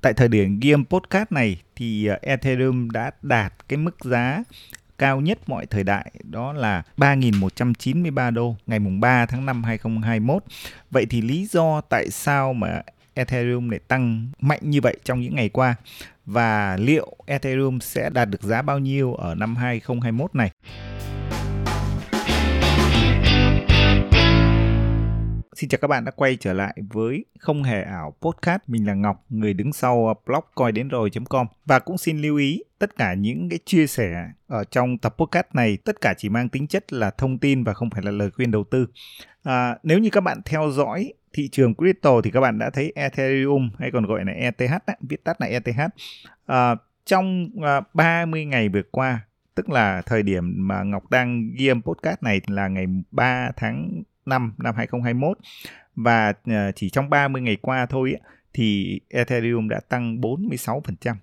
tại 0.00 0.14
thời 0.14 0.28
điểm 0.28 0.60
ghi 0.60 0.70
âm 0.70 0.84
podcast 0.84 1.32
này 1.32 1.62
thì 1.76 2.06
ờ, 2.06 2.18
Ethereum 2.22 2.90
đã 2.90 3.10
đạt 3.22 3.52
cái 3.68 3.76
mức 3.76 3.96
giá 4.04 4.42
cao 4.98 5.20
nhất 5.20 5.38
mọi 5.46 5.66
thời 5.66 5.84
đại, 5.84 6.12
đó 6.22 6.52
là 6.52 6.82
3.193 6.96 8.30
đô 8.30 8.56
ngày 8.66 8.78
mùng 8.78 9.00
3 9.00 9.26
tháng 9.26 9.46
5 9.46 9.64
2021. 9.64 10.44
Vậy 10.90 11.06
thì 11.10 11.20
lý 11.20 11.46
do 11.46 11.80
tại 11.80 12.10
sao 12.10 12.52
mà 12.52 12.82
Ethereum 13.14 13.68
lại 13.68 13.80
tăng 13.88 14.28
mạnh 14.40 14.60
như 14.62 14.80
vậy 14.80 14.96
trong 15.04 15.20
những 15.20 15.34
ngày 15.34 15.48
qua 15.48 15.74
và 16.26 16.76
liệu 16.80 17.16
Ethereum 17.26 17.78
sẽ 17.78 18.10
đạt 18.10 18.28
được 18.30 18.42
giá 18.42 18.62
bao 18.62 18.78
nhiêu 18.78 19.14
ở 19.14 19.34
năm 19.34 19.56
2021 19.56 20.34
này? 20.34 20.50
Xin 25.58 25.68
chào 25.68 25.78
các 25.82 25.88
bạn 25.88 26.04
đã 26.04 26.10
quay 26.10 26.36
trở 26.36 26.52
lại 26.52 26.76
với 26.90 27.24
Không 27.38 27.62
Hề 27.62 27.82
Ảo 27.82 28.14
Podcast. 28.20 28.62
Mình 28.66 28.86
là 28.86 28.94
Ngọc, 28.94 29.24
người 29.28 29.54
đứng 29.54 29.72
sau 29.72 30.06
ờ, 30.06 30.14
blog 30.26 30.44
coi 30.54 30.72
đến 30.72 30.88
rồi.com. 30.88 31.46
Và 31.66 31.78
cũng 31.78 31.98
xin 31.98 32.18
lưu 32.18 32.36
ý, 32.36 32.62
tất 32.78 32.96
cả 32.96 33.14
những 33.14 33.48
cái 33.48 33.58
chia 33.64 33.86
sẻ 33.86 34.30
ở 34.46 34.64
trong 34.64 34.98
tập 34.98 35.14
podcast 35.18 35.46
này, 35.52 35.78
tất 35.84 36.00
cả 36.00 36.14
chỉ 36.18 36.28
mang 36.28 36.48
tính 36.48 36.66
chất 36.66 36.92
là 36.92 37.10
thông 37.10 37.38
tin 37.38 37.64
và 37.64 37.74
không 37.74 37.90
phải 37.90 38.02
là 38.02 38.10
lời 38.10 38.30
khuyên 38.30 38.50
đầu 38.50 38.64
tư. 38.64 38.86
À, 39.42 39.76
nếu 39.82 39.98
như 39.98 40.10
các 40.10 40.20
bạn 40.20 40.40
theo 40.44 40.70
dõi 40.70 41.12
thị 41.32 41.48
trường 41.52 41.74
crypto 41.74 42.20
thì 42.24 42.30
các 42.30 42.40
bạn 42.40 42.58
đã 42.58 42.70
thấy 42.70 42.92
Ethereum 42.94 43.70
hay 43.78 43.90
còn 43.90 44.06
gọi 44.06 44.24
là 44.24 44.32
ETH, 44.32 44.72
viết 45.00 45.24
tắt 45.24 45.40
là 45.40 45.46
ETH. 45.46 45.80
À, 46.46 46.74
trong 47.04 47.48
à, 47.62 47.80
30 47.94 48.44
ngày 48.44 48.68
vừa 48.68 48.82
qua, 48.90 49.20
tức 49.54 49.70
là 49.70 50.02
thời 50.02 50.22
điểm 50.22 50.54
mà 50.68 50.82
Ngọc 50.82 51.10
đang 51.10 51.50
ghi 51.56 51.68
âm 51.68 51.82
podcast 51.82 52.22
này 52.22 52.40
là 52.46 52.68
ngày 52.68 52.86
3 53.10 53.50
tháng 53.56 54.02
5 54.28 54.54
năm 54.58 54.74
2021 54.76 55.38
và 55.96 56.32
ờ, 56.44 56.72
chỉ 56.72 56.90
trong 56.90 57.10
30 57.10 57.42
ngày 57.42 57.56
qua 57.56 57.86
thôi 57.86 58.16
thì 58.52 59.00
Ethereum 59.08 59.68
đã 59.68 59.80
tăng 59.88 60.20
46%. 60.20 61.14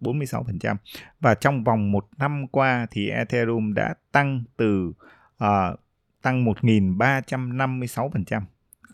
46% 0.00 0.76
và 1.20 1.34
trong 1.34 1.64
vòng 1.64 1.92
một 1.92 2.08
năm 2.18 2.46
qua 2.46 2.86
thì 2.90 3.10
Ethereum 3.10 3.74
đã 3.74 3.94
tăng 4.12 4.44
từ 4.56 4.92
uh, 5.44 5.80
tăng 6.22 6.44
1.356%. 6.44 8.42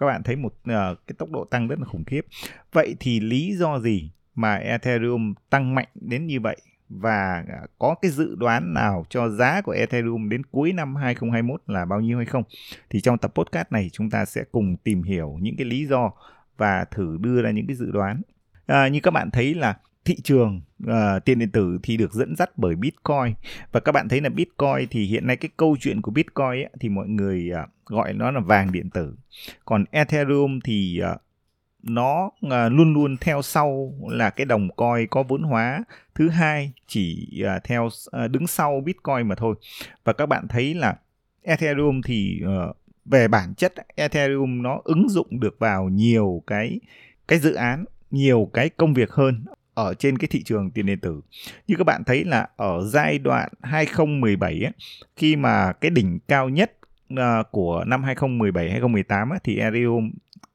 Các 0.00 0.06
bạn 0.06 0.22
thấy 0.22 0.36
một 0.36 0.54
uh, 0.54 0.62
cái 1.06 1.14
tốc 1.18 1.30
độ 1.30 1.44
tăng 1.44 1.68
rất 1.68 1.78
là 1.78 1.84
khủng 1.84 2.04
khiếp. 2.04 2.26
Vậy 2.72 2.96
thì 3.00 3.20
lý 3.20 3.56
do 3.56 3.78
gì 3.78 4.10
mà 4.34 4.54
Ethereum 4.54 5.34
tăng 5.50 5.74
mạnh 5.74 5.88
đến 5.94 6.26
như 6.26 6.40
vậy 6.40 6.56
và 7.00 7.44
à, 7.48 7.60
có 7.78 7.94
cái 8.02 8.10
dự 8.10 8.34
đoán 8.34 8.74
nào 8.74 9.06
cho 9.08 9.28
giá 9.28 9.60
của 9.60 9.72
Ethereum 9.72 10.28
đến 10.28 10.42
cuối 10.44 10.72
năm 10.72 10.96
2021 10.96 11.62
là 11.66 11.84
bao 11.84 12.00
nhiêu 12.00 12.16
hay 12.16 12.26
không? 12.26 12.42
Thì 12.90 13.00
trong 13.00 13.18
tập 13.18 13.32
podcast 13.34 13.72
này 13.72 13.90
chúng 13.92 14.10
ta 14.10 14.24
sẽ 14.24 14.44
cùng 14.52 14.76
tìm 14.76 15.02
hiểu 15.02 15.38
những 15.40 15.56
cái 15.56 15.64
lý 15.64 15.86
do 15.86 16.12
và 16.56 16.84
thử 16.90 17.16
đưa 17.20 17.42
ra 17.42 17.50
những 17.50 17.66
cái 17.66 17.76
dự 17.76 17.90
đoán. 17.90 18.22
À, 18.66 18.88
như 18.88 19.00
các 19.00 19.10
bạn 19.10 19.30
thấy 19.30 19.54
là 19.54 19.74
thị 20.04 20.16
trường 20.24 20.60
uh, 20.84 21.24
tiền 21.24 21.38
điện 21.38 21.50
tử 21.50 21.78
thì 21.82 21.96
được 21.96 22.12
dẫn 22.12 22.36
dắt 22.36 22.50
bởi 22.56 22.76
Bitcoin 22.76 23.34
và 23.72 23.80
các 23.80 23.92
bạn 23.92 24.08
thấy 24.08 24.20
là 24.20 24.28
Bitcoin 24.28 24.88
thì 24.90 25.04
hiện 25.04 25.26
nay 25.26 25.36
cái 25.36 25.50
câu 25.56 25.76
chuyện 25.80 26.02
của 26.02 26.10
Bitcoin 26.10 26.48
ấy, 26.48 26.70
thì 26.80 26.88
mọi 26.88 27.08
người 27.08 27.50
uh, 27.62 27.70
gọi 27.86 28.12
nó 28.12 28.30
là 28.30 28.40
vàng 28.40 28.72
điện 28.72 28.90
tử 28.90 29.14
còn 29.64 29.84
Ethereum 29.90 30.60
thì 30.64 31.00
uh, 31.12 31.20
nó 31.86 32.30
à, 32.50 32.68
luôn 32.68 32.94
luôn 32.94 33.16
theo 33.20 33.42
sau 33.42 33.94
là 34.08 34.30
cái 34.30 34.44
đồng 34.44 34.68
coin 34.76 35.06
có 35.10 35.22
vốn 35.22 35.42
hóa 35.42 35.84
thứ 36.14 36.28
hai 36.28 36.72
chỉ 36.86 37.28
à, 37.46 37.60
theo 37.64 37.88
à, 38.10 38.28
đứng 38.28 38.46
sau 38.46 38.80
bitcoin 38.84 39.28
mà 39.28 39.34
thôi 39.34 39.54
và 40.04 40.12
các 40.12 40.26
bạn 40.26 40.48
thấy 40.48 40.74
là 40.74 40.96
ethereum 41.42 42.00
thì 42.04 42.40
ờ, 42.46 42.72
về 43.04 43.28
bản 43.28 43.54
chất 43.54 43.74
ethereum 43.96 44.62
nó 44.62 44.80
ứng 44.84 45.08
dụng 45.08 45.40
được 45.40 45.56
vào 45.58 45.88
nhiều 45.88 46.42
cái 46.46 46.80
cái 47.28 47.38
dự 47.38 47.54
án 47.54 47.84
nhiều 48.10 48.50
cái 48.52 48.68
công 48.68 48.94
việc 48.94 49.10
hơn 49.10 49.44
ở 49.74 49.94
trên 49.94 50.18
cái 50.18 50.28
thị 50.30 50.42
trường 50.42 50.70
tiền 50.70 50.86
điện 50.86 50.98
tử. 51.00 51.20
Như 51.66 51.74
các 51.78 51.84
bạn 51.84 52.04
thấy 52.04 52.24
là 52.24 52.48
ở 52.56 52.84
giai 52.86 53.18
đoạn 53.18 53.48
2017 53.62 54.60
ấy, 54.64 54.72
khi 55.16 55.36
mà 55.36 55.72
cái 55.72 55.90
đỉnh 55.90 56.18
cao 56.28 56.48
nhất 56.48 56.72
uh, 57.12 57.18
của 57.50 57.84
năm 57.86 58.02
2017 58.02 58.70
2018 58.70 59.30
ấy, 59.30 59.38
thì 59.44 59.58
Ethereum 59.58 60.10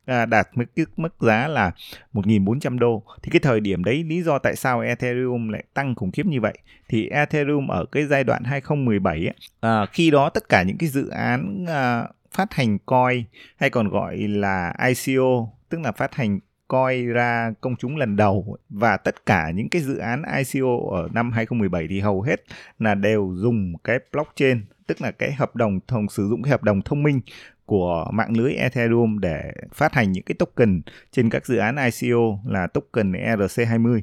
à, 0.09 0.25
đạt 0.25 0.47
mức 0.55 0.65
mức 0.97 1.15
giá 1.19 1.47
là 1.47 1.71
1.400 2.13 2.79
đô. 2.79 3.03
Thì 3.21 3.29
cái 3.31 3.39
thời 3.39 3.59
điểm 3.59 3.83
đấy 3.83 4.03
lý 4.03 4.21
do 4.21 4.39
tại 4.39 4.55
sao 4.55 4.79
Ethereum 4.79 5.49
lại 5.49 5.63
tăng 5.73 5.95
khủng 5.95 6.11
khiếp 6.11 6.25
như 6.25 6.41
vậy? 6.41 6.57
Thì 6.89 7.09
Ethereum 7.09 7.67
ở 7.67 7.85
cái 7.91 8.05
giai 8.05 8.23
đoạn 8.23 8.43
2017 8.43 9.17
ấy, 9.17 9.33
à, 9.59 9.85
khi 9.85 10.11
đó 10.11 10.29
tất 10.29 10.49
cả 10.49 10.63
những 10.63 10.77
cái 10.77 10.89
dự 10.89 11.09
án 11.09 11.65
à, 11.67 12.07
phát 12.31 12.53
hành 12.53 12.77
coin 12.85 13.23
hay 13.57 13.69
còn 13.69 13.89
gọi 13.89 14.17
là 14.17 14.73
ICO 14.87 15.49
tức 15.69 15.81
là 15.81 15.91
phát 15.91 16.15
hành 16.15 16.39
coi 16.67 17.01
ra 17.01 17.51
công 17.61 17.75
chúng 17.75 17.97
lần 17.97 18.15
đầu 18.15 18.57
và 18.69 18.97
tất 18.97 19.25
cả 19.25 19.51
những 19.55 19.69
cái 19.69 19.81
dự 19.81 19.97
án 19.97 20.23
ICO 20.37 20.77
ở 20.91 21.09
năm 21.13 21.31
2017 21.31 21.87
thì 21.89 21.99
hầu 21.99 22.21
hết 22.21 22.43
là 22.79 22.95
đều 22.95 23.33
dùng 23.35 23.73
cái 23.83 23.99
blockchain 24.11 24.65
tức 24.89 25.01
là 25.01 25.11
cái 25.11 25.33
hợp 25.33 25.55
đồng 25.55 25.79
thông 25.87 26.09
sử 26.09 26.27
dụng 26.27 26.43
cái 26.43 26.51
hợp 26.51 26.63
đồng 26.63 26.81
thông 26.81 27.03
minh 27.03 27.21
của 27.69 28.05
mạng 28.13 28.37
lưới 28.37 28.53
Ethereum 28.53 29.19
để 29.19 29.51
phát 29.73 29.93
hành 29.93 30.11
những 30.11 30.23
cái 30.23 30.35
token 30.39 30.81
trên 31.11 31.29
các 31.29 31.45
dự 31.45 31.57
án 31.57 31.75
ICO 31.75 32.39
là 32.45 32.67
token 32.67 33.11
ERC20 33.11 34.01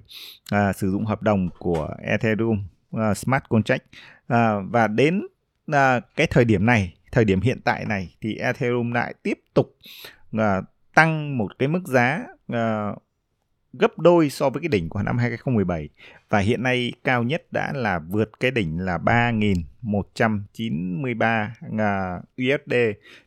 à, 0.50 0.72
sử 0.72 0.90
dụng 0.90 1.04
hợp 1.04 1.22
đồng 1.22 1.48
của 1.58 1.88
Ethereum 2.02 2.64
uh, 2.96 3.16
Smart 3.16 3.44
Contract. 3.48 3.82
À, 4.28 4.54
và 4.70 4.86
đến 4.86 5.22
à, 5.72 6.00
cái 6.16 6.26
thời 6.26 6.44
điểm 6.44 6.66
này 6.66 6.94
thời 7.12 7.24
điểm 7.24 7.40
hiện 7.40 7.60
tại 7.64 7.84
này 7.84 8.14
thì 8.20 8.36
Ethereum 8.36 8.92
lại 8.92 9.14
tiếp 9.22 9.38
tục 9.54 9.76
à, 10.38 10.62
tăng 10.94 11.38
một 11.38 11.58
cái 11.58 11.68
mức 11.68 11.82
giá 11.86 12.24
à, 12.48 12.92
gấp 13.78 13.98
đôi 13.98 14.30
so 14.30 14.50
với 14.50 14.62
cái 14.62 14.68
đỉnh 14.68 14.88
của 14.88 15.02
năm 15.02 15.18
2017 15.18 15.88
và 16.28 16.38
hiện 16.38 16.62
nay 16.62 16.92
cao 17.04 17.22
nhất 17.22 17.42
đã 17.50 17.72
là 17.74 17.98
vượt 17.98 18.30
cái 18.40 18.50
đỉnh 18.50 18.80
là 18.80 18.98
3.193 18.98 21.48
à, 21.78 22.20
USD 22.42 22.74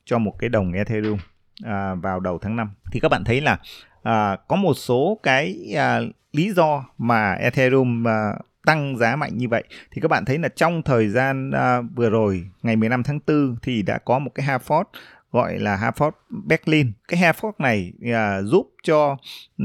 cho 0.05 0.17
một 0.17 0.35
cái 0.39 0.49
đồng 0.49 0.73
Ethereum 0.73 1.17
à, 1.63 1.95
vào 1.95 2.19
đầu 2.19 2.39
tháng 2.39 2.55
5 2.55 2.69
thì 2.91 2.99
các 2.99 3.09
bạn 3.09 3.23
thấy 3.23 3.41
là 3.41 3.59
à, 4.03 4.37
có 4.47 4.55
một 4.55 4.73
số 4.73 5.19
cái 5.23 5.73
à, 5.75 5.99
lý 6.31 6.53
do 6.53 6.85
mà 6.97 7.33
Ethereum 7.33 8.07
à, 8.07 8.33
tăng 8.65 8.97
giá 8.97 9.15
mạnh 9.15 9.37
như 9.37 9.49
vậy. 9.49 9.63
Thì 9.91 10.01
các 10.01 10.07
bạn 10.07 10.25
thấy 10.25 10.37
là 10.37 10.49
trong 10.49 10.81
thời 10.81 11.09
gian 11.09 11.51
à, 11.51 11.81
vừa 11.95 12.09
rồi 12.09 12.49
ngày 12.63 12.75
15 12.75 13.03
tháng 13.03 13.19
4 13.27 13.55
thì 13.61 13.81
đã 13.81 13.97
có 13.97 14.19
một 14.19 14.31
cái 14.35 14.45
Harford 14.45 14.83
gọi 15.31 15.59
là 15.59 15.77
Hartford 15.77 16.11
Berlin. 16.29 16.91
Cái 17.07 17.19
Hartford 17.19 17.51
này 17.57 17.93
à, 18.13 18.41
giúp 18.41 18.71
cho 18.83 19.17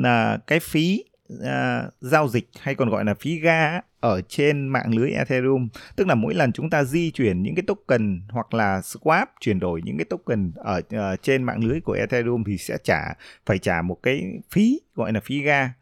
à, 0.05 0.39
cái 0.47 0.61
phí 0.61 1.05
à, 1.45 1.85
giao 2.01 2.29
dịch 2.29 2.49
hay 2.61 2.75
còn 2.75 2.91
gọi 2.91 3.05
là 3.05 3.15
phí 3.15 3.39
ga 3.39 3.81
ở 4.01 4.21
trên 4.29 4.69
mạng 4.69 4.95
lưới 4.95 5.11
Ethereum. 5.11 5.69
Tức 5.97 6.07
là 6.07 6.15
mỗi 6.15 6.35
lần 6.35 6.53
chúng 6.53 6.71
ta 6.71 6.85
di 6.85 7.11
chuyển 7.11 7.43
những 7.43 7.55
cái 7.55 7.63
token 7.67 8.23
hoặc 8.31 8.55
là 8.55 8.81
swap 8.81 9.27
chuyển 9.41 9.59
đổi 9.59 9.83
những 9.85 9.99
cái 9.99 10.05
token 10.05 10.53
ở 10.57 10.81
uh, 10.97 11.23
trên 11.23 11.43
mạng 11.43 11.65
lưới 11.65 11.81
của 11.81 11.93
Ethereum 11.93 12.45
thì 12.47 12.59
sẽ 12.59 12.77
trả 12.85 13.01
phải 13.47 13.59
trả 13.59 13.83
một 13.83 13.99
cái 14.03 14.41
phí 14.51 14.81
gọi 14.95 15.13
là 15.13 15.21
phí 15.21 15.43
ga. 15.43 15.73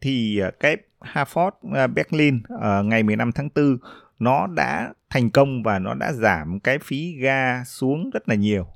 Thì 0.00 0.40
uh, 0.48 0.54
cái 0.60 0.76
Hartford 1.00 1.48
uh, 1.48 1.74
à, 1.74 1.86
Berlin 1.86 2.42
uh, 2.54 2.84
ngày 2.84 3.02
15 3.02 3.32
tháng 3.32 3.48
4 3.54 3.78
nó 4.18 4.46
đã 4.46 4.92
thành 5.10 5.30
công 5.30 5.62
và 5.62 5.78
nó 5.78 5.94
đã 5.94 6.12
giảm 6.12 6.60
cái 6.60 6.78
phí 6.78 7.12
ga 7.12 7.64
xuống 7.64 8.10
rất 8.10 8.28
là 8.28 8.34
nhiều 8.34 8.66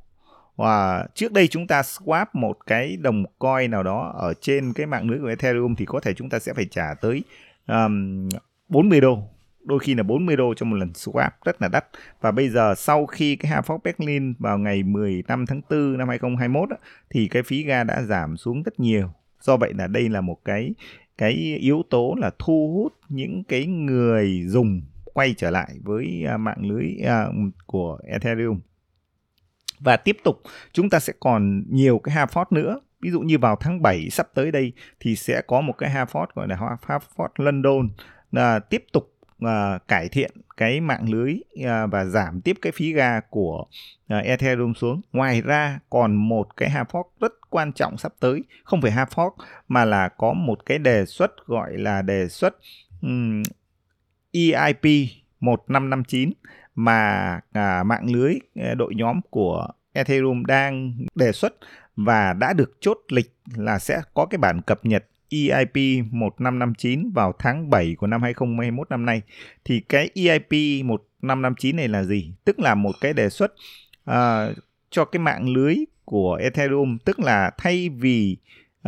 và 0.56 1.06
trước 1.14 1.32
đây 1.32 1.48
chúng 1.48 1.66
ta 1.66 1.82
swap 1.82 2.26
một 2.32 2.56
cái 2.66 2.96
đồng 2.96 3.24
coin 3.38 3.70
nào 3.70 3.82
đó 3.82 4.14
ở 4.16 4.34
trên 4.40 4.72
cái 4.72 4.86
mạng 4.86 5.10
lưới 5.10 5.18
của 5.18 5.26
Ethereum 5.26 5.74
thì 5.74 5.84
có 5.84 6.00
thể 6.00 6.14
chúng 6.14 6.28
ta 6.28 6.38
sẽ 6.38 6.54
phải 6.54 6.64
trả 6.70 6.94
tới 7.00 7.22
um, 7.68 8.28
40 8.68 9.00
đô. 9.00 9.18
Đôi 9.64 9.78
khi 9.78 9.94
là 9.94 10.02
40 10.02 10.36
đô 10.36 10.54
cho 10.54 10.66
một 10.66 10.76
lần 10.76 10.92
swap 10.92 11.30
rất 11.44 11.62
là 11.62 11.68
đắt. 11.68 11.86
Và 12.20 12.30
bây 12.30 12.48
giờ 12.48 12.74
sau 12.76 13.06
khi 13.06 13.36
cái 13.36 13.52
Hartford 13.52 13.78
Berlin 13.84 14.34
vào 14.38 14.58
ngày 14.58 14.82
15 14.82 15.46
tháng 15.46 15.60
4 15.70 15.98
năm 15.98 16.08
2021 16.08 16.68
thì 17.10 17.28
cái 17.28 17.42
phí 17.42 17.62
ga 17.62 17.84
đã 17.84 18.02
giảm 18.02 18.36
xuống 18.36 18.62
rất 18.62 18.80
nhiều. 18.80 19.10
Do 19.40 19.56
vậy 19.56 19.72
là 19.74 19.86
đây 19.86 20.08
là 20.08 20.20
một 20.20 20.38
cái 20.44 20.74
cái 21.18 21.32
yếu 21.60 21.82
tố 21.90 22.14
là 22.18 22.30
thu 22.38 22.74
hút 22.74 22.92
những 23.08 23.44
cái 23.44 23.66
người 23.66 24.42
dùng 24.46 24.80
quay 25.04 25.34
trở 25.36 25.50
lại 25.50 25.76
với 25.82 26.24
à, 26.28 26.36
mạng 26.36 26.66
lưới 26.66 26.96
uh, 27.02 27.34
của 27.66 27.98
Ethereum 28.04 28.60
và 29.80 29.96
tiếp 29.96 30.16
tục 30.24 30.42
chúng 30.72 30.90
ta 30.90 31.00
sẽ 31.00 31.12
còn 31.20 31.64
nhiều 31.68 31.98
cái 31.98 32.14
Harvard 32.14 32.52
nữa. 32.52 32.80
Ví 33.00 33.10
dụ 33.10 33.20
như 33.20 33.38
vào 33.38 33.56
tháng 33.56 33.82
7 33.82 34.10
sắp 34.10 34.28
tới 34.34 34.52
đây 34.52 34.72
thì 35.00 35.16
sẽ 35.16 35.42
có 35.46 35.60
một 35.60 35.72
cái 35.78 35.90
Harvard 35.90 36.32
gọi 36.34 36.48
là 36.48 36.56
Harvard 36.56 37.32
London. 37.36 37.88
Là 38.32 38.58
tiếp 38.58 38.84
tục 38.92 39.12
à, 39.40 39.78
cải 39.88 40.08
thiện 40.08 40.30
cái 40.56 40.80
mạng 40.80 41.08
lưới 41.10 41.34
à, 41.64 41.86
và 41.86 42.04
giảm 42.04 42.40
tiếp 42.40 42.56
cái 42.62 42.72
phí 42.72 42.92
ga 42.92 43.20
của 43.20 43.64
à, 44.08 44.18
Ethereum 44.18 44.72
xuống. 44.72 45.00
Ngoài 45.12 45.42
ra 45.42 45.78
còn 45.90 46.16
một 46.16 46.56
cái 46.56 46.70
Harvard 46.70 47.08
rất 47.20 47.32
quan 47.50 47.72
trọng 47.72 47.96
sắp 47.96 48.12
tới, 48.20 48.44
không 48.64 48.82
phải 48.82 48.90
Harvard 48.90 49.34
mà 49.68 49.84
là 49.84 50.08
có 50.08 50.32
một 50.32 50.66
cái 50.66 50.78
đề 50.78 51.06
xuất 51.06 51.46
gọi 51.46 51.78
là 51.78 52.02
đề 52.02 52.28
xuất 52.28 52.56
um, 53.02 53.42
EIP 54.32 55.10
1559 55.40 56.30
mà 56.74 57.40
à, 57.52 57.82
mạng 57.82 58.12
lưới 58.12 58.34
à, 58.54 58.74
đội 58.74 58.94
nhóm 58.94 59.20
của 59.30 59.68
Ethereum 59.92 60.44
đang 60.44 60.92
đề 61.14 61.32
xuất 61.32 61.54
và 61.96 62.32
đã 62.32 62.52
được 62.52 62.76
chốt 62.80 62.98
lịch 63.08 63.34
là 63.54 63.78
sẽ 63.78 64.00
có 64.14 64.26
cái 64.26 64.38
bản 64.38 64.62
cập 64.62 64.84
nhật 64.84 65.04
EIP 65.28 66.04
1559 66.10 67.10
vào 67.14 67.34
tháng 67.38 67.70
7 67.70 67.94
của 67.98 68.06
năm 68.06 68.22
2021 68.22 68.90
năm 68.90 69.06
nay. 69.06 69.22
Thì 69.64 69.80
cái 69.80 70.10
EIP 70.14 70.84
1559 70.84 71.76
này 71.76 71.88
là 71.88 72.02
gì? 72.02 72.34
Tức 72.44 72.60
là 72.60 72.74
một 72.74 72.92
cái 73.00 73.12
đề 73.12 73.28
xuất 73.28 73.54
uh, 74.10 74.56
cho 74.90 75.04
cái 75.04 75.20
mạng 75.20 75.48
lưới 75.48 75.76
của 76.04 76.34
Ethereum, 76.34 76.98
tức 77.04 77.20
là 77.20 77.50
thay 77.58 77.88
vì 77.88 78.36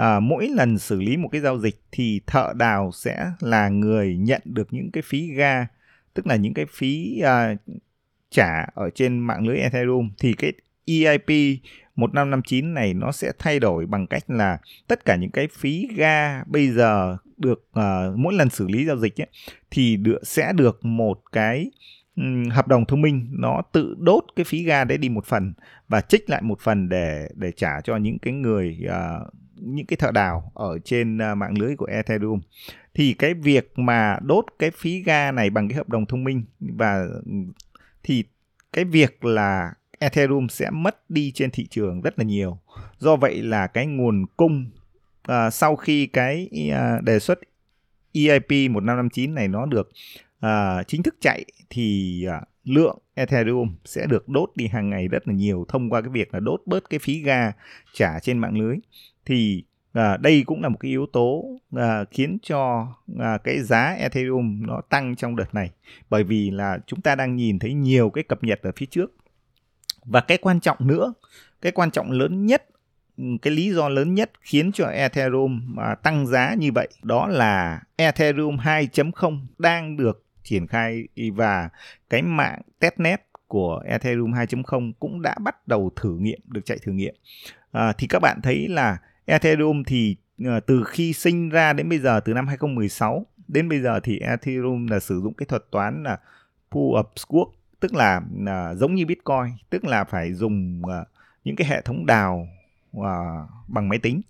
uh, 0.01 0.23
mỗi 0.23 0.49
lần 0.49 0.79
xử 0.79 1.01
lý 1.01 1.17
một 1.17 1.29
cái 1.33 1.41
giao 1.41 1.59
dịch 1.59 1.81
thì 1.93 2.21
thợ 2.27 2.53
đào 2.57 2.91
sẽ 2.95 3.31
là 3.41 3.69
người 3.69 4.17
nhận 4.17 4.43
được 4.45 4.69
những 4.71 4.91
cái 4.91 5.03
phí 5.07 5.27
ga, 5.27 5.67
tức 6.19 6.27
là 6.27 6.37
những 6.37 6.55
cái 6.55 6.67
phí 6.71 7.23
uh, 7.23 7.59
trả 8.31 8.67
ở 8.75 8.91
trên 8.95 9.19
mạng 9.19 9.47
lưới 9.47 9.59
Ethereum 9.59 10.11
thì 10.19 10.33
cái 10.33 10.53
EIP 10.85 11.61
1559 11.97 12.75
này 12.75 12.95
nó 12.95 13.13
sẽ 13.13 13.33
thay 13.39 13.61
đổi 13.61 13.87
bằng 13.87 14.07
cách 14.07 14.31
là 14.31 14.59
tất 14.89 15.05
cả 15.05 15.17
những 15.17 15.31
cái 15.31 15.49
phí 15.53 15.89
ga 15.97 16.45
bây 16.45 16.71
giờ 16.71 17.17
được 17.37 17.69
uh, 17.79 18.19
mỗi 18.19 18.35
lần 18.35 18.51
xử 18.51 18.69
lý 18.69 18.87
giao 18.87 18.97
dịch 18.97 19.21
ấy, 19.21 19.27
thì 19.71 19.97
được 19.97 20.19
sẽ 20.23 20.53
được 20.53 20.85
một 20.85 21.21
cái 21.33 21.71
um, 22.17 22.49
hợp 22.51 22.69
đồng 22.69 22.85
thông 22.85 23.03
minh. 23.03 23.29
Nó 23.31 23.63
tự 23.73 23.97
đốt 23.99 24.25
cái 24.37 24.45
phí 24.45 24.63
ga 24.63 24.85
đấy 24.85 24.99
đi 24.99 25.09
một 25.09 25.27
phần 25.27 25.53
và 25.89 26.01
trích 26.01 26.31
lại 26.31 26.43
một 26.43 26.61
phần 26.61 26.89
để 26.89 27.29
để 27.35 27.53
trả 27.57 27.81
cho 27.81 27.97
những 27.97 28.19
cái 28.19 28.33
người 28.33 28.79
uh, 28.87 29.35
những 29.61 29.87
cái 29.87 29.97
thợ 29.97 30.11
đào 30.11 30.53
ở 30.55 30.79
trên 30.85 31.19
à, 31.19 31.35
mạng 31.35 31.59
lưới 31.59 31.77
của 31.77 31.87
Ethereum 31.87 32.41
thì 32.95 33.15
cái 33.15 33.35
việc 33.35 33.73
mà 33.79 34.19
đốt 34.23 34.45
cái 34.59 34.71
phí 34.71 35.03
ga 35.03 35.33
này 35.33 35.51
bằng 35.51 35.69
cái 35.69 35.77
hợp 35.77 35.89
đồng 35.89 36.07
thông 36.07 36.25
minh 36.25 36.45
và 36.61 37.07
ừ, 37.25 37.33
thì 38.03 38.25
cái 38.73 38.85
việc 38.85 39.25
là 39.25 39.73
Ethereum 39.99 40.47
sẽ 40.47 40.71
mất 40.71 41.11
đi 41.11 41.33
trên 41.35 41.51
thị 41.51 41.67
trường 41.67 42.01
rất 42.01 42.19
là 42.19 42.25
nhiều. 42.25 42.59
Do 42.99 43.17
vậy 43.17 43.43
là 43.43 43.67
cái 43.67 43.87
nguồn 43.87 44.27
cung 44.37 44.71
uh, 45.33 45.53
sau 45.53 45.77
khi 45.77 46.07
cái 46.07 46.51
uh, 46.71 47.05
đề 47.05 47.19
xuất 47.19 47.39
EIP 48.13 48.51
1559 48.51 49.35
này 49.35 49.49
nó 49.49 49.67
được 49.67 49.91
uh, 50.47 50.87
chính 50.87 51.03
thức 51.03 51.17
chạy 51.21 51.45
thì 51.71 52.25
uh, 52.29 52.49
lượng 52.65 52.99
Ethereum 53.15 53.75
sẽ 53.85 54.07
được 54.07 54.29
đốt 54.29 54.51
đi 54.55 54.67
hàng 54.67 54.91
ngày 54.91 55.09
rất 55.09 55.29
là 55.29 55.35
nhiều 55.35 55.65
thông 55.69 55.91
qua 55.91 56.01
cái 56.01 56.11
việc 56.11 56.35
là 56.35 56.41
đốt 56.41 56.63
bớt 56.67 56.91
cái 56.91 56.99
phí 56.99 57.23
ga 57.23 57.53
trả 57.95 58.21
trên 58.21 58.39
mạng 58.39 58.59
lưới. 58.59 58.77
Thì 59.29 59.65
à, 59.93 60.17
đây 60.17 60.43
cũng 60.47 60.63
là 60.63 60.69
một 60.69 60.77
cái 60.81 60.91
yếu 60.91 61.07
tố 61.07 61.45
à, 61.77 62.05
khiến 62.11 62.39
cho 62.43 62.87
à, 63.19 63.39
cái 63.45 63.61
giá 63.61 63.97
Ethereum 63.99 64.63
nó 64.67 64.81
tăng 64.89 65.17
trong 65.17 65.37
đợt 65.37 65.55
này. 65.55 65.71
Bởi 66.11 66.25
vì 66.25 66.51
là 66.51 66.79
chúng 66.87 67.01
ta 67.01 67.15
đang 67.15 67.37
nhìn 67.37 67.59
thấy 67.59 67.75
nhiều 67.75 68.11
cái 68.11 68.25
cập 68.25 68.45
nhật 68.45 68.61
ở 68.63 68.73
phía 68.77 68.87
trước. 68.87 69.15
Và 70.05 70.21
cái 70.21 70.39
quan 70.39 70.61
trọng 70.61 70.77
nữa 70.81 71.15
cái 71.63 71.73
quan 71.73 71.91
trọng 71.91 72.11
lớn 72.11 72.47
nhất 72.47 72.67
ừ, 73.17 73.25
cái 73.43 73.53
lý 73.53 73.73
do 73.73 73.89
lớn 73.89 74.15
nhất 74.15 74.31
khiến 74.41 74.73
cho 74.73 74.87
Ethereum 74.87 75.77
à, 75.79 75.95
tăng 75.95 76.27
giá 76.27 76.55
như 76.59 76.73
vậy 76.75 76.89
đó 77.03 77.27
là 77.27 77.83
Ethereum 77.97 78.57
2.0 78.57 79.47
đang 79.59 79.97
được 79.97 80.25
triển 80.43 80.67
khai 80.67 81.09
và 81.35 81.69
cái 82.11 82.23
mạng 82.23 82.63
testnet 82.79 83.21
của 83.47 83.83
Ethereum 83.87 84.33
2.0 84.33 84.93
cũng 85.01 85.23
đã 85.23 85.35
bắt 85.41 85.69
đầu 85.69 85.91
thử 85.97 86.17
nghiệm 86.19 86.41
được 86.47 86.61
chạy 86.65 86.79
thử 86.83 86.93
nghiệm. 86.93 87.15
À, 87.73 87.93
thì 87.99 88.07
các 88.07 88.19
bạn 88.19 88.41
thấy 88.43 88.69
là 88.69 88.99
Ethereum 89.29 89.83
thì 89.87 90.17
ờ, 90.45 90.61
từ 90.61 90.85
khi 90.85 91.13
sinh 91.13 91.49
ra 91.49 91.73
đến 91.73 91.89
bây 91.89 91.99
giờ 91.99 92.21
từ 92.21 92.33
năm 92.33 92.47
2016 92.47 93.27
đến 93.49 93.69
bây 93.69 93.81
giờ 93.81 94.01
thì 94.03 94.19
Ethereum 94.19 94.87
là 94.87 95.01
sử 95.01 95.21
dụng 95.21 95.35
cái 95.35 95.47
thuật 95.47 95.65
toán 95.71 96.03
là 96.03 96.19
Proof 96.71 97.03
of 97.03 97.05
Work 97.29 97.51
tức 97.81 97.95
là 97.95 98.21
uh, 98.43 98.79
giống 98.79 98.95
như 98.95 99.07
Bitcoin 99.07 99.53
tức 99.71 99.85
là 99.85 100.05
phải 100.05 100.33
dùng 100.33 100.83
uh, 100.85 101.09
những 101.45 101.57
cái 101.57 101.69
hệ 101.69 101.83
thống 101.83 102.07
đào 102.07 102.49
uh, 102.97 103.05
bằng 103.69 103.89
máy 103.89 103.99
tính. 103.99 104.21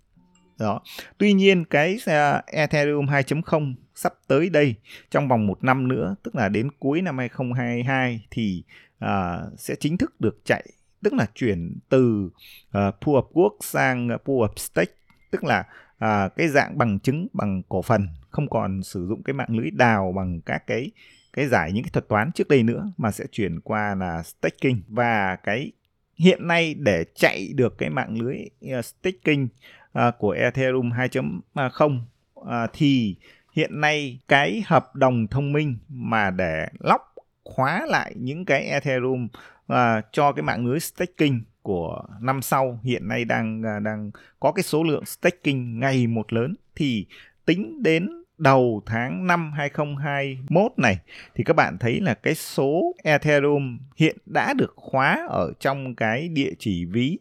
Đó. 0.59 0.81
Tuy 1.17 1.33
nhiên 1.33 1.65
cái 1.65 1.97
uh, 1.97 2.45
Ethereum 2.45 3.05
2.0 3.05 3.73
sắp 3.95 4.13
tới 4.27 4.49
đây 4.49 4.75
trong 5.11 5.27
vòng 5.27 5.47
một 5.47 5.63
năm 5.63 5.87
nữa 5.87 6.15
tức 6.23 6.35
là 6.35 6.49
đến 6.49 6.69
cuối 6.79 7.01
năm 7.01 7.17
2022 7.17 8.25
thì 8.31 8.63
uh, 9.05 9.09
sẽ 9.57 9.75
chính 9.75 9.97
thức 9.97 10.21
được 10.21 10.41
chạy 10.45 10.65
tức 11.03 11.13
là 11.13 11.25
chuyển 11.35 11.79
từ 11.89 12.29
uh, 12.67 12.73
Proof 12.73 13.21
of 13.21 13.31
Work 13.33 13.57
sang 13.59 14.09
uh, 14.15 14.21
Proof 14.25 14.47
of 14.47 14.53
Stake 14.55 14.91
tức 15.31 15.43
là 15.43 15.59
uh, 15.95 16.35
cái 16.37 16.47
dạng 16.47 16.77
bằng 16.77 16.99
chứng 16.99 17.27
bằng 17.33 17.61
cổ 17.69 17.81
phần 17.81 18.07
không 18.29 18.49
còn 18.49 18.83
sử 18.83 19.05
dụng 19.09 19.23
cái 19.23 19.33
mạng 19.33 19.57
lưới 19.57 19.71
đào 19.71 20.13
bằng 20.15 20.41
các 20.41 20.67
cái 20.67 20.91
cái 21.33 21.47
giải 21.47 21.71
những 21.71 21.83
cái 21.83 21.91
thuật 21.91 22.07
toán 22.07 22.31
trước 22.31 22.47
đây 22.47 22.63
nữa 22.63 22.91
mà 22.97 23.11
sẽ 23.11 23.25
chuyển 23.31 23.59
qua 23.59 23.95
là 23.95 24.23
staking. 24.23 24.81
Và 24.87 25.35
cái 25.43 25.71
hiện 26.15 26.47
nay 26.47 26.73
để 26.73 27.05
chạy 27.15 27.53
được 27.55 27.77
cái 27.77 27.89
mạng 27.89 28.21
lưới 28.21 28.37
uh, 28.79 28.85
staking 28.85 29.43
uh, 29.43 30.17
của 30.17 30.31
Ethereum 30.31 30.89
2.0 30.89 31.95
uh, 31.95 32.03
ờ, 32.45 32.67
thì 32.73 33.15
hiện 33.53 33.81
nay 33.81 34.19
cái 34.27 34.63
hợp 34.65 34.95
đồng 34.95 35.27
thông 35.27 35.53
minh 35.53 35.77
mà 35.89 36.31
để 36.31 36.67
lóc 36.79 37.01
khóa 37.43 37.85
lại 37.87 38.13
những 38.15 38.45
cái 38.45 38.63
Ethereum 38.63 39.27
và 39.69 40.01
cho 40.11 40.31
cái 40.31 40.43
mạng 40.43 40.65
lưới 40.65 40.79
staking 40.79 41.39
của 41.61 42.03
năm 42.21 42.41
sau 42.41 42.79
hiện 42.83 43.07
nay 43.07 43.25
đang 43.25 43.63
à, 43.65 43.79
đang 43.79 44.11
có 44.39 44.51
cái 44.51 44.63
số 44.63 44.83
lượng 44.83 45.05
staking 45.05 45.79
ngày 45.79 46.07
một 46.07 46.33
lớn. 46.33 46.55
Thì 46.75 47.05
tính 47.45 47.83
đến 47.83 48.09
đầu 48.37 48.81
tháng 48.85 49.27
5 49.27 49.51
2021 49.51 50.71
này, 50.77 50.99
thì 51.35 51.43
các 51.43 51.55
bạn 51.55 51.77
thấy 51.79 52.01
là 52.01 52.13
cái 52.13 52.35
số 52.35 52.95
Ethereum 53.03 53.79
hiện 53.95 54.17
đã 54.25 54.53
được 54.53 54.73
khóa 54.75 55.25
ở 55.29 55.53
trong 55.59 55.95
cái 55.95 56.29
địa 56.29 56.53
chỉ 56.59 56.85
ví 56.85 57.17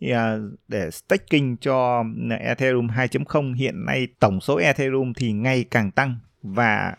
à, 0.00 0.36
để 0.68 0.90
staking 0.90 1.56
cho 1.60 2.04
Ethereum 2.40 2.86
2.0 2.86 3.54
hiện 3.54 3.84
nay 3.86 4.08
tổng 4.18 4.40
số 4.40 4.56
Ethereum 4.56 5.12
thì 5.12 5.32
ngày 5.32 5.64
càng 5.70 5.90
tăng 5.90 6.16
và 6.42 6.94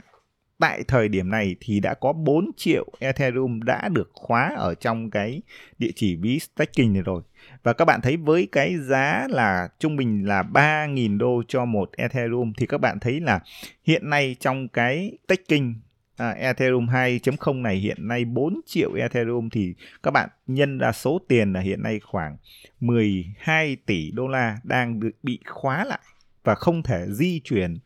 tại 0.64 0.84
thời 0.88 1.10
điểm 1.10 1.30
này 1.30 1.56
thì 1.60 1.80
đã 1.80 1.94
có 1.94 2.14
4 2.14 2.52
triệu 2.58 2.86
Ethereum 3.00 3.60
đã 3.64 3.90
được 3.90 4.10
khóa 4.14 4.54
ở 4.58 4.76
trong 4.76 5.10
cái 5.10 5.42
địa 5.78 5.92
chỉ 5.96 6.16
ví 6.16 6.40
staking 6.40 6.94
này 6.94 7.02
rồi. 7.02 7.22
Và 7.64 7.74
các 7.74 7.86
bạn 7.86 8.02
thấy 8.02 8.18
với 8.18 8.48
cái 8.52 8.76
giá 8.78 9.28
là 9.30 9.68
trung 9.80 9.96
bình 9.96 10.28
là 10.28 10.44
3.000 10.44 11.18
đô 11.18 11.44
cho 11.48 11.66
một 11.66 11.92
Ethereum 11.98 12.54
thì 12.58 12.66
các 12.66 12.78
bạn 12.78 13.00
thấy 13.00 13.20
là 13.20 13.40
hiện 13.84 14.10
nay 14.10 14.36
trong 14.40 14.68
cái 14.68 15.18
staking 15.28 15.74
à, 16.18 16.30
Ethereum 16.30 16.86
2.0 16.86 17.62
này 17.62 17.76
hiện 17.76 18.08
nay 18.08 18.26
4 18.26 18.62
triệu 18.66 18.94
Ethereum 18.94 19.50
thì 19.50 19.74
các 20.04 20.12
bạn 20.12 20.30
nhân 20.48 20.78
ra 20.78 20.92
số 20.92 21.22
tiền 21.28 21.54
là 21.54 21.60
hiện 21.60 21.84
nay 21.84 22.00
khoảng 22.00 22.38
12 22.80 23.76
tỷ 23.86 24.12
đô 24.12 24.28
la 24.28 24.60
đang 24.64 25.00
được 25.00 25.12
bị 25.24 25.40
khóa 25.46 25.86
lại 25.86 26.00
và 26.44 26.56
không 26.56 26.84
thể 26.84 27.06
di 27.10 27.42
chuyển 27.44 27.78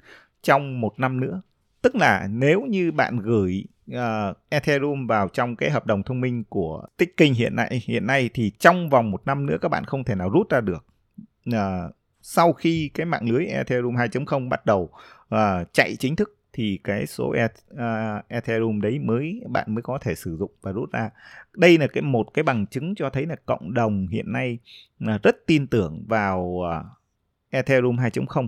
trong 0.41 0.81
một 0.81 0.99
năm 0.99 1.19
nữa 1.19 1.41
tức 1.81 1.95
là 1.95 2.27
nếu 2.31 2.61
như 2.61 2.91
bạn 2.91 3.17
gửi 3.17 3.63
uh, 3.91 4.37
Ethereum 4.49 5.07
vào 5.07 5.27
trong 5.27 5.55
cái 5.55 5.71
hợp 5.71 5.85
đồng 5.85 6.03
thông 6.03 6.21
minh 6.21 6.43
của 6.49 6.85
Ticking 6.97 7.33
hiện 7.33 7.55
nay 7.55 7.81
hiện 7.85 8.07
nay 8.07 8.29
thì 8.33 8.51
trong 8.59 8.89
vòng 8.89 9.11
một 9.11 9.21
năm 9.25 9.45
nữa 9.45 9.57
các 9.61 9.69
bạn 9.69 9.85
không 9.85 10.03
thể 10.03 10.15
nào 10.15 10.29
rút 10.29 10.49
ra 10.49 10.61
được 10.61 10.85
uh, 11.49 11.95
sau 12.21 12.53
khi 12.53 12.91
cái 12.93 13.05
mạng 13.05 13.29
lưới 13.29 13.45
Ethereum 13.45 13.95
2.0 13.95 14.49
bắt 14.49 14.65
đầu 14.65 14.89
uh, 15.35 15.73
chạy 15.73 15.95
chính 15.99 16.15
thức 16.15 16.37
thì 16.53 16.79
cái 16.83 17.05
số 17.05 17.31
e, 17.31 17.47
uh, 17.73 18.27
Ethereum 18.27 18.81
đấy 18.81 18.99
mới 18.99 19.41
bạn 19.49 19.75
mới 19.75 19.81
có 19.81 19.97
thể 20.01 20.15
sử 20.15 20.37
dụng 20.37 20.51
và 20.61 20.71
rút 20.71 20.91
ra. 20.91 21.09
Đây 21.53 21.77
là 21.77 21.87
cái 21.87 22.01
một 22.01 22.33
cái 22.33 22.43
bằng 22.43 22.65
chứng 22.67 22.95
cho 22.95 23.09
thấy 23.09 23.25
là 23.25 23.35
cộng 23.45 23.73
đồng 23.73 24.07
hiện 24.07 24.31
nay 24.31 24.57
uh, 25.03 25.23
rất 25.23 25.35
tin 25.45 25.67
tưởng 25.67 26.05
vào 26.07 26.39
uh, 26.41 26.85
Ethereum 27.49 27.95
2.0 27.95 28.47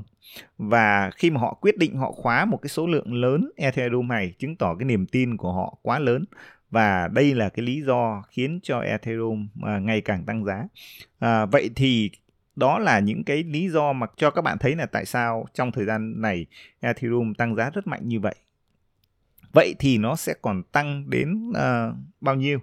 và 0.58 1.12
khi 1.15 1.29
mà 1.29 1.41
họ 1.41 1.53
quyết 1.62 1.77
định 1.77 1.96
họ 1.96 2.12
khóa 2.12 2.46
một 2.46 2.58
cái 2.62 2.70
số 2.70 2.88
lượng 2.88 3.13
lớn 3.13 3.51
Ethereum 3.56 4.08
này 4.08 4.34
chứng 4.39 4.56
tỏ 4.56 4.75
cái 4.79 4.86
niềm 4.86 5.06
tin 5.06 5.38
của 5.38 5.53
họ 5.53 5.77
quá 5.82 6.00
lớn 6.00 6.25
và 6.72 7.08
đây 7.08 7.36
là 7.36 7.50
cái 7.50 7.65
lý 7.65 7.82
do 7.82 8.24
khiến 8.29 8.60
cho 8.63 8.79
Ethereum 8.79 9.48
à, 9.63 9.79
ngày 9.79 10.01
càng 10.01 10.25
tăng 10.25 10.46
giá. 10.46 10.68
À, 11.20 11.46
vậy 11.46 11.70
thì 11.75 12.12
đó 12.56 12.79
là 12.79 13.00
những 13.00 13.24
cái 13.24 13.44
lý 13.44 13.70
do 13.70 13.94
mà 13.94 14.08
cho 14.18 14.32
các 14.32 14.41
bạn 14.41 14.58
thấy 14.58 14.75
là 14.75 14.86
tại 14.86 15.06
sao 15.06 15.46
trong 15.53 15.72
thời 15.72 15.86
gian 15.86 16.22
này 16.22 16.46
Ethereum 16.79 17.34
tăng 17.34 17.56
giá 17.56 17.70
rất 17.70 17.88
mạnh 17.88 18.08
như 18.08 18.20
vậy. 18.20 18.36
Vậy 19.53 19.75
thì 19.79 19.98
nó 19.98 20.15
sẽ 20.15 20.34
còn 20.41 20.63
tăng 20.63 21.10
đến 21.10 21.50
uh, 21.50 21.96
bao 22.22 22.36
nhiêu? 22.36 22.60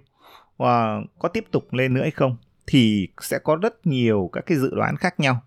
Và 0.57 0.97
uh, 0.97 1.03
có 1.19 1.29
tiếp 1.29 1.45
tục 1.51 1.73
lên 1.73 1.93
nữa 1.93 2.01
hay 2.01 2.11
không? 2.11 2.37
Thì 2.67 3.07
sẽ 3.21 3.39
có 3.39 3.55
rất 3.55 3.87
nhiều 3.87 4.29
các 4.33 4.45
cái 4.45 4.57
dự 4.57 4.75
đoán 4.75 4.95
khác 4.95 5.19
nhau 5.19 5.41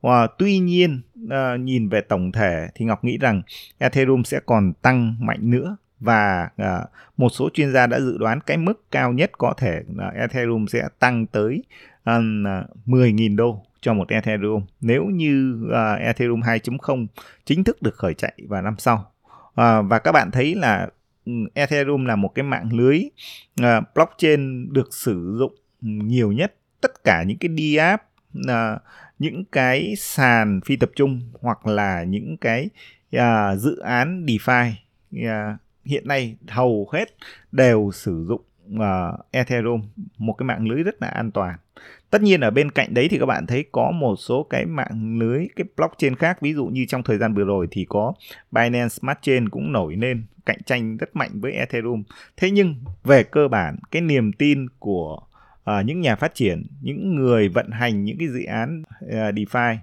và 0.00 0.26
tuy 0.38 0.58
nhiên 0.58 1.00
ờ, 1.30 1.56
nhìn 1.56 1.88
về 1.88 2.00
tổng 2.00 2.32
thể 2.32 2.68
thì 2.74 2.84
Ngọc 2.84 3.04
nghĩ 3.04 3.18
rằng 3.18 3.42
Ethereum 3.78 4.22
sẽ 4.22 4.40
còn 4.46 4.72
tăng 4.82 5.16
mạnh 5.20 5.50
nữa 5.50 5.76
và 6.00 6.48
ờ, 6.56 6.86
một 7.16 7.28
số 7.28 7.48
chuyên 7.54 7.72
gia 7.72 7.86
đã 7.86 8.00
dự 8.00 8.18
đoán 8.18 8.40
cái 8.40 8.56
mức 8.56 8.90
cao 8.90 9.12
nhất 9.12 9.30
có 9.38 9.54
thể 9.56 9.82
là 9.96 10.08
Ethereum 10.08 10.66
sẽ 10.66 10.88
tăng 10.98 11.26
tới 11.26 11.64
ờ, 12.04 12.20
10.000 12.86 13.36
đô 13.36 13.62
cho 13.80 13.94
một 13.94 14.08
Ethereum 14.08 14.62
nếu 14.80 15.04
như 15.04 15.60
Ethereum 16.00 16.40
2.0 16.40 17.06
chính 17.44 17.64
thức 17.64 17.82
được 17.82 17.94
khởi 17.94 18.14
chạy 18.14 18.32
vào 18.48 18.62
năm 18.62 18.74
sau. 18.78 19.12
Và 19.54 19.98
các 19.98 20.12
bạn 20.12 20.30
thấy 20.30 20.54
là 20.54 20.88
ừ, 21.24 21.32
Ethereum 21.54 22.04
là 22.04 22.16
một 22.16 22.28
cái 22.34 22.42
mạng 22.42 22.68
lưới 22.72 23.02
uh, 23.62 23.84
blockchain 23.94 24.72
được 24.72 24.94
sử 24.94 25.36
dụng 25.38 25.54
nhiều 25.80 26.32
nhất 26.32 26.54
tất 26.80 27.04
cả 27.04 27.22
những 27.26 27.38
cái 27.38 27.50
DApp 27.76 28.13
uh, 28.38 28.82
những 29.18 29.44
cái 29.52 29.94
sàn 29.96 30.60
phi 30.64 30.76
tập 30.76 30.90
trung 30.96 31.20
hoặc 31.40 31.66
là 31.66 32.04
những 32.04 32.36
cái 32.36 32.68
uh, 33.16 33.58
dự 33.58 33.78
án 33.78 34.26
DeFi 34.26 34.70
uh, 35.16 35.58
hiện 35.84 36.08
nay 36.08 36.36
hầu 36.48 36.88
hết 36.92 37.14
đều 37.52 37.90
sử 37.94 38.24
dụng 38.28 38.42
uh, 38.74 39.26
Ethereum 39.30 39.82
một 40.18 40.32
cái 40.32 40.46
mạng 40.46 40.68
lưới 40.68 40.82
rất 40.82 41.02
là 41.02 41.08
an 41.08 41.30
toàn. 41.30 41.56
Tất 42.10 42.22
nhiên 42.22 42.40
ở 42.40 42.50
bên 42.50 42.70
cạnh 42.70 42.94
đấy 42.94 43.08
thì 43.10 43.18
các 43.18 43.26
bạn 43.26 43.46
thấy 43.46 43.64
có 43.72 43.90
một 43.90 44.16
số 44.16 44.46
cái 44.50 44.66
mạng 44.66 45.18
lưới 45.18 45.46
cái 45.56 45.64
blockchain 45.76 46.16
khác 46.16 46.40
ví 46.40 46.54
dụ 46.54 46.66
như 46.66 46.84
trong 46.88 47.02
thời 47.02 47.18
gian 47.18 47.34
vừa 47.34 47.44
rồi 47.44 47.68
thì 47.70 47.86
có 47.88 48.12
Binance 48.52 48.88
Smart 48.88 49.18
Chain 49.22 49.48
cũng 49.48 49.72
nổi 49.72 49.96
lên 49.96 50.24
cạnh 50.46 50.62
tranh 50.66 50.96
rất 50.96 51.16
mạnh 51.16 51.30
với 51.40 51.52
Ethereum. 51.52 52.02
Thế 52.36 52.50
nhưng 52.50 52.74
về 53.04 53.22
cơ 53.22 53.48
bản 53.48 53.76
cái 53.90 54.02
niềm 54.02 54.32
tin 54.32 54.66
của 54.78 55.20
À, 55.64 55.82
những 55.82 56.00
nhà 56.00 56.16
phát 56.16 56.34
triển 56.34 56.66
những 56.80 57.14
người 57.14 57.48
vận 57.48 57.70
hành 57.70 58.04
những 58.04 58.18
cái 58.18 58.28
dự 58.28 58.44
án 58.44 58.82
à, 59.10 59.30
DeFi 59.30 59.76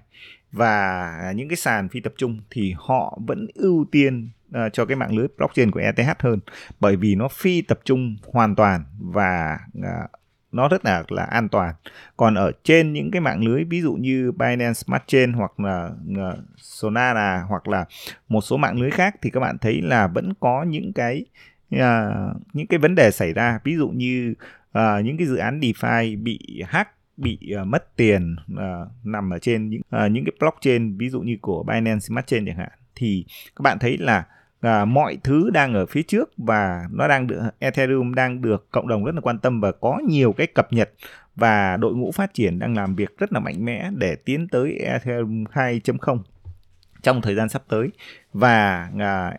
và 0.52 1.32
những 1.36 1.48
cái 1.48 1.56
sàn 1.56 1.88
phi 1.88 2.00
tập 2.00 2.12
trung 2.16 2.40
thì 2.50 2.74
họ 2.76 3.18
vẫn 3.26 3.46
ưu 3.54 3.86
tiên 3.92 4.28
à, 4.52 4.68
cho 4.68 4.84
cái 4.84 4.96
mạng 4.96 5.16
lưới 5.16 5.26
blockchain 5.36 5.70
của 5.70 5.80
ETH 5.80 6.20
hơn. 6.20 6.38
Bởi 6.80 6.96
vì 6.96 7.14
nó 7.14 7.28
phi 7.28 7.62
tập 7.62 7.80
trung 7.84 8.16
hoàn 8.32 8.54
toàn 8.54 8.84
và 8.98 9.58
nó 10.52 10.68
rất 10.68 10.84
là 10.84 11.04
là 11.08 11.22
an 11.22 11.48
toàn. 11.48 11.74
Còn 12.16 12.34
ở 12.34 12.52
trên 12.64 12.92
những 12.92 13.10
cái 13.10 13.20
mạng 13.20 13.44
lưới 13.44 13.64
ví 13.64 13.80
dụ 13.80 13.92
như 13.92 14.32
Binance 14.32 14.72
Smart 14.72 15.02
Chain 15.06 15.32
hoặc 15.32 15.60
là 15.60 15.90
uh, 16.10 16.38
Solana 16.56 17.44
hoặc 17.48 17.68
là 17.68 17.84
một 18.28 18.40
số 18.40 18.56
mạng 18.56 18.80
lưới 18.80 18.90
khác 18.90 19.14
thì 19.22 19.30
các 19.30 19.40
bạn 19.40 19.58
thấy 19.58 19.82
là 19.82 20.06
vẫn 20.06 20.32
có 20.40 20.62
những 20.62 20.92
cái 20.92 21.24
uh, 21.76 22.36
những 22.52 22.66
cái 22.66 22.78
vấn 22.78 22.94
đề 22.94 23.10
xảy 23.10 23.32
ra 23.32 23.58
ví 23.64 23.76
dụ 23.76 23.88
như 23.88 24.34
uh, 24.78 25.04
những 25.04 25.16
cái 25.16 25.26
dự 25.26 25.36
án 25.36 25.60
DeFi 25.60 26.22
bị 26.22 26.62
hack 26.66 26.90
bị 27.16 27.38
uh, 27.60 27.66
mất 27.66 27.96
tiền 27.96 28.36
uh, 28.52 28.88
nằm 29.04 29.30
ở 29.30 29.38
trên 29.38 29.68
những 29.68 29.82
uh, 30.04 30.10
những 30.10 30.24
cái 30.24 30.32
blockchain 30.40 30.96
ví 30.96 31.08
dụ 31.08 31.20
như 31.20 31.36
của 31.40 31.62
Binance 31.62 32.00
Smart 32.00 32.26
Chain 32.26 32.46
chẳng 32.46 32.56
hạn 32.56 32.70
thì 32.94 33.24
các 33.56 33.62
bạn 33.62 33.78
thấy 33.78 33.98
là 33.98 34.24
à, 34.62 34.84
mọi 34.84 35.18
thứ 35.24 35.50
đang 35.50 35.74
ở 35.74 35.86
phía 35.86 36.02
trước 36.02 36.30
và 36.36 36.86
nó 36.90 37.08
đang 37.08 37.26
được 37.26 37.40
Ethereum 37.58 38.14
đang 38.14 38.42
được 38.42 38.70
cộng 38.70 38.88
đồng 38.88 39.04
rất 39.04 39.14
là 39.14 39.20
quan 39.20 39.38
tâm 39.38 39.60
và 39.60 39.72
có 39.72 39.98
nhiều 40.08 40.32
cái 40.32 40.46
cập 40.46 40.72
nhật 40.72 40.90
và 41.36 41.76
đội 41.76 41.94
ngũ 41.94 42.12
phát 42.12 42.34
triển 42.34 42.58
đang 42.58 42.76
làm 42.76 42.96
việc 42.96 43.18
rất 43.18 43.32
là 43.32 43.40
mạnh 43.40 43.64
mẽ 43.64 43.90
để 43.96 44.16
tiến 44.16 44.48
tới 44.48 44.72
Ethereum 44.72 45.44
2.0 45.52 46.18
trong 47.02 47.22
thời 47.22 47.34
gian 47.34 47.48
sắp 47.48 47.62
tới. 47.68 47.88
Và 48.32 48.88
à, 48.98 49.34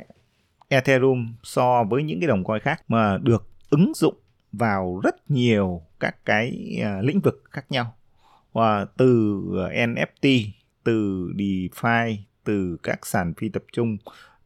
Ethereum 0.73 1.33
so 1.43 1.83
với 1.83 2.03
những 2.03 2.19
cái 2.19 2.27
đồng 2.27 2.43
coin 2.43 2.61
khác 2.61 2.83
mà 2.87 3.17
được 3.17 3.47
ứng 3.69 3.91
dụng 3.95 4.15
vào 4.51 4.99
rất 5.03 5.31
nhiều 5.31 5.81
các 5.99 6.25
cái 6.25 6.77
à, 6.83 7.01
lĩnh 7.01 7.19
vực 7.19 7.43
khác 7.49 7.65
nhau. 7.69 7.95
Và 8.53 8.85
từ 8.97 9.41
à, 9.69 9.85
NFT 9.85 10.47
từ 10.83 11.27
DeFi, 11.37 12.15
từ 12.43 12.77
các 12.83 13.05
sàn 13.05 13.33
phi 13.33 13.49
tập 13.49 13.63
trung, 13.71 13.97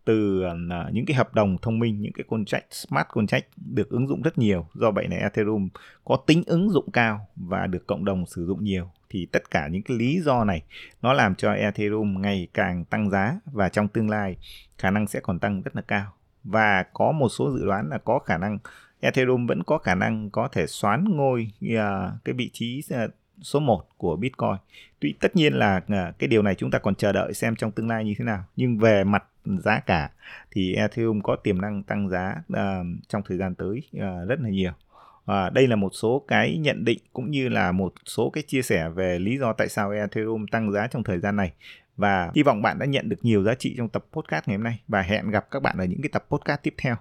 từ 0.06 0.44
à, 0.44 0.54
những 0.92 1.06
cái 1.06 1.16
hợp 1.16 1.34
đồng 1.34 1.58
thông 1.62 1.80
minh, 1.80 2.02
những 2.02 2.14
cái 2.14 2.24
contract, 2.30 2.66
smart 2.72 3.08
contract 3.08 3.46
được 3.56 3.90
ứng 3.90 4.08
dụng 4.08 4.22
rất 4.22 4.38
nhiều. 4.38 4.68
Do 4.74 4.92
vậy 4.92 5.08
này 5.08 5.20
Ethereum 5.20 5.70
có 6.06 6.18
tính 6.28 6.44
ứng 6.46 6.70
dụng 6.70 6.92
cao 6.92 7.28
và 7.36 7.68
được 7.68 7.88
cộng 7.88 8.06
đồng 8.06 8.26
sử 8.26 8.46
dụng 8.46 8.64
nhiều. 8.64 8.92
Thì 9.10 9.26
tất 9.32 9.52
cả 9.52 9.68
những 9.68 9.84
cái 9.84 9.98
lý 9.98 10.22
do 10.22 10.44
này, 10.44 10.64
nó 11.02 11.14
làm 11.14 11.36
cho 11.36 11.54
Ethereum 11.54 12.22
ngày 12.22 12.48
càng 12.54 12.86
tăng 12.86 13.10
giá 13.10 13.40
và 13.46 13.70
trong 13.70 13.88
tương 13.88 14.10
lai 14.10 14.38
khả 14.78 14.92
năng 14.92 15.08
sẽ 15.08 15.20
còn 15.20 15.40
tăng 15.40 15.62
rất 15.62 15.76
là 15.76 15.82
cao 15.82 16.14
và 16.50 16.84
có 16.94 17.12
một 17.12 17.30
số 17.30 17.51
dự 17.51 17.66
đoán 17.66 17.89
là 17.89 17.98
có 17.98 18.20
khả 18.20 18.38
năng 18.38 18.58
Ethereum 19.00 19.46
vẫn 19.46 19.63
có 19.63 19.77
khả 19.77 19.96
năng 19.96 20.30
có 20.30 20.48
thể 20.48 20.68
xoán 20.68 21.06
ngôi 21.10 21.51
uh, 21.66 21.80
cái 22.25 22.34
vị 22.34 22.50
trí 22.54 22.84
uh, 22.94 23.12
số 23.42 23.60
1 23.60 23.84
của 23.98 24.16
Bitcoin. 24.16 24.56
Tuy 25.00 25.16
tất 25.20 25.36
nhiên 25.36 25.54
là 25.54 25.77
uh, 25.77 26.20
cái 26.20 26.27
điều 26.27 26.42
này 26.42 26.56
chúng 26.56 26.72
ta 26.72 26.80
còn 26.80 26.96
chờ 26.96 27.12
đợi 27.12 27.34
xem 27.34 27.56
trong 27.56 27.72
tương 27.72 27.88
lai 27.88 28.06
như 28.06 28.13
thế 28.18 28.25
nào. 28.25 28.44
Nhưng 28.56 28.77
về 28.77 29.04
mặt 29.04 29.24
giá 29.46 29.80
cả 29.80 30.12
thì 30.51 30.75
Ethereum 30.75 31.22
có 31.22 31.36
tiềm 31.36 31.62
năng 31.62 31.84
tăng 31.84 32.10
giá 32.10 32.36
uh, 32.54 32.58
trong 33.08 33.22
thời 33.25 33.38
gian 33.38 33.56
tới 33.56 33.82
uh, 33.96 34.30
rất 34.30 34.39
là 34.39 34.50
nhiều. 34.50 34.72
À, 35.27 35.50
đây 35.50 35.68
là 35.68 35.75
một 35.75 35.89
số 35.94 36.24
cái 36.27 36.58
nhận 36.58 36.86
định 36.86 37.00
cũng 37.13 37.32
như 37.32 37.50
là 37.50 37.72
một 37.72 37.94
số 38.06 38.30
cái 38.30 38.44
chia 38.48 38.62
sẻ 38.62 38.89
về 38.89 39.20
lý 39.20 39.38
do 39.38 39.54
tại 39.54 39.70
sao 39.70 39.92
Ethereum 39.92 40.46
tăng 40.51 40.72
giá 40.72 40.88
trong 40.88 41.04
thời 41.04 41.20
gian 41.20 41.36
này 41.36 41.51
và 41.98 42.32
hy 42.36 42.44
vọng 42.44 42.62
bạn 42.62 42.80
đã 42.80 42.86
nhận 42.86 43.10
được 43.10 43.18
nhiều 43.22 43.44
giá 43.44 43.54
trị 43.56 43.75
trong 43.77 43.89
tập 43.89 44.06
podcast 44.13 44.48
ngày 44.48 44.58
hôm 44.58 44.63
nay 44.63 44.80
và 44.88 45.01
hẹn 45.01 45.30
gặp 45.30 45.51
các 45.51 45.62
bạn 45.62 45.77
ở 45.77 45.86
những 45.86 46.01
cái 46.01 46.10
tập 46.10 46.25
podcast 46.30 46.62
tiếp 46.63 46.74
theo. 46.77 46.96